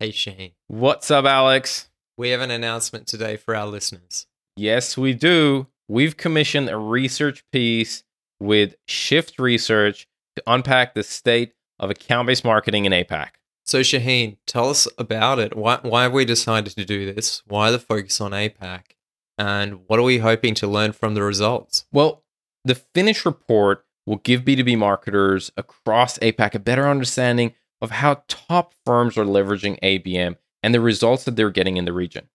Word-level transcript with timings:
Hey, 0.00 0.12
Shane. 0.12 0.52
What's 0.66 1.10
up, 1.10 1.26
Alex? 1.26 1.90
We 2.16 2.30
have 2.30 2.40
an 2.40 2.50
announcement 2.50 3.06
today 3.06 3.36
for 3.36 3.54
our 3.54 3.66
listeners. 3.66 4.26
Yes, 4.56 4.96
we 4.96 5.12
do. 5.12 5.66
We've 5.88 6.16
commissioned 6.16 6.70
a 6.70 6.78
research 6.78 7.44
piece 7.52 8.02
with 8.40 8.76
Shift 8.88 9.38
Research 9.38 10.08
to 10.36 10.42
unpack 10.46 10.94
the 10.94 11.02
state 11.02 11.52
of 11.78 11.90
account 11.90 12.28
based 12.28 12.46
marketing 12.46 12.86
in 12.86 12.92
APAC. 12.92 13.32
So, 13.66 13.80
Shaheen, 13.80 14.38
tell 14.46 14.70
us 14.70 14.88
about 14.96 15.38
it. 15.38 15.54
Why, 15.54 15.80
why 15.82 16.04
have 16.04 16.14
we 16.14 16.24
decided 16.24 16.74
to 16.76 16.86
do 16.86 17.12
this? 17.12 17.42
Why 17.46 17.70
the 17.70 17.78
focus 17.78 18.22
on 18.22 18.30
APAC? 18.30 18.92
And 19.36 19.80
what 19.86 19.98
are 19.98 20.04
we 20.04 20.16
hoping 20.16 20.54
to 20.54 20.66
learn 20.66 20.92
from 20.92 21.12
the 21.12 21.22
results? 21.22 21.84
Well, 21.92 22.24
the 22.64 22.76
finished 22.94 23.26
report 23.26 23.84
will 24.06 24.16
give 24.16 24.46
B2B 24.46 24.78
marketers 24.78 25.52
across 25.58 26.18
APAC 26.20 26.54
a 26.54 26.58
better 26.58 26.88
understanding 26.88 27.52
of 27.80 27.90
how 27.90 28.22
top 28.28 28.74
firms 28.84 29.16
are 29.16 29.24
leveraging 29.24 29.78
ABM 29.80 30.36
and 30.62 30.74
the 30.74 30.80
results 30.80 31.24
that 31.24 31.36
they're 31.36 31.50
getting 31.50 31.76
in 31.76 31.84
the 31.84 31.92
region. 31.92 32.28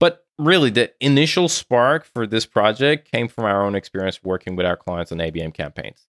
But 0.00 0.26
really, 0.38 0.70
the 0.70 0.92
initial 1.00 1.48
spark 1.48 2.04
for 2.04 2.26
this 2.26 2.46
project 2.46 3.10
came 3.10 3.28
from 3.28 3.44
our 3.44 3.64
own 3.64 3.74
experience 3.74 4.22
working 4.22 4.56
with 4.56 4.66
our 4.66 4.76
clients 4.76 5.12
on 5.12 5.18
ABM 5.18 5.52
campaigns. 5.54 6.06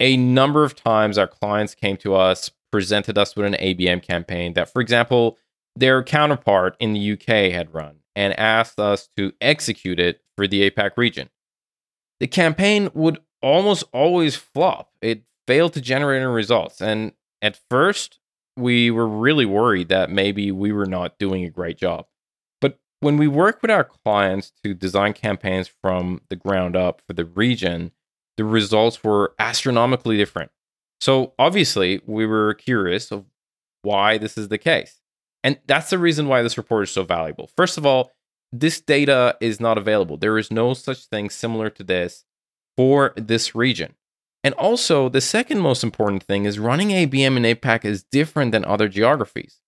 A 0.00 0.16
number 0.16 0.64
of 0.64 0.74
times, 0.74 1.18
our 1.18 1.26
clients 1.26 1.74
came 1.74 1.96
to 1.98 2.14
us, 2.14 2.50
presented 2.72 3.18
us 3.18 3.36
with 3.36 3.46
an 3.46 3.54
ABM 3.54 4.02
campaign 4.02 4.54
that, 4.54 4.72
for 4.72 4.80
example, 4.80 5.38
their 5.76 6.02
counterpart 6.02 6.76
in 6.80 6.94
the 6.94 7.12
UK 7.12 7.52
had 7.52 7.74
run 7.74 7.96
and 8.16 8.38
asked 8.38 8.80
us 8.80 9.08
to 9.16 9.32
execute 9.40 10.00
it 10.00 10.22
for 10.36 10.46
the 10.46 10.68
APAC 10.68 10.96
region. 10.96 11.28
The 12.18 12.26
campaign 12.26 12.90
would 12.94 13.18
almost 13.42 13.84
always 13.92 14.36
flop. 14.36 14.90
It 15.00 15.22
failed 15.46 15.72
to 15.74 15.80
generate 15.80 16.22
any 16.22 16.30
results. 16.30 16.80
And 16.80 17.12
at 17.42 17.58
first, 17.70 18.18
we 18.56 18.90
were 18.90 19.06
really 19.06 19.46
worried 19.46 19.88
that 19.88 20.10
maybe 20.10 20.52
we 20.52 20.72
were 20.72 20.86
not 20.86 21.18
doing 21.18 21.44
a 21.44 21.50
great 21.50 21.78
job. 21.78 22.06
But 22.60 22.78
when 23.00 23.16
we 23.16 23.28
work 23.28 23.62
with 23.62 23.70
our 23.70 23.84
clients 23.84 24.52
to 24.62 24.74
design 24.74 25.12
campaigns 25.12 25.70
from 25.82 26.20
the 26.28 26.36
ground 26.36 26.76
up 26.76 27.02
for 27.06 27.14
the 27.14 27.24
region, 27.24 27.92
the 28.36 28.44
results 28.44 29.02
were 29.02 29.34
astronomically 29.38 30.16
different. 30.16 30.50
So 31.00 31.32
obviously, 31.38 32.02
we 32.06 32.26
were 32.26 32.54
curious 32.54 33.10
of 33.10 33.24
why 33.82 34.18
this 34.18 34.36
is 34.36 34.48
the 34.48 34.58
case. 34.58 35.00
And 35.42 35.58
that's 35.66 35.90
the 35.90 35.98
reason 35.98 36.28
why 36.28 36.42
this 36.42 36.58
report 36.58 36.84
is 36.84 36.90
so 36.90 37.02
valuable. 37.04 37.48
First 37.56 37.78
of 37.78 37.86
all, 37.86 38.12
this 38.52 38.80
data 38.80 39.36
is 39.40 39.60
not 39.60 39.78
available. 39.78 40.16
There 40.16 40.36
is 40.36 40.50
no 40.50 40.74
such 40.74 41.06
thing 41.06 41.30
similar 41.30 41.70
to 41.70 41.84
this 41.84 42.24
for 42.76 43.14
this 43.16 43.54
region. 43.54 43.94
And 44.42 44.54
also, 44.54 45.08
the 45.08 45.20
second 45.20 45.60
most 45.60 45.84
important 45.84 46.22
thing 46.22 46.46
is 46.46 46.58
running 46.58 46.88
ABM 46.88 47.36
in 47.36 47.42
APAC 47.42 47.84
is 47.84 48.02
different 48.02 48.52
than 48.52 48.64
other 48.64 48.88
geographies. 48.88 49.60